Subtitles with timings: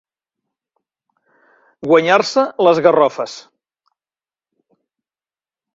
[1.91, 3.39] Guanyar-se les garrofes.